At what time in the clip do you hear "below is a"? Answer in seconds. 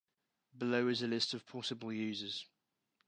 0.57-1.07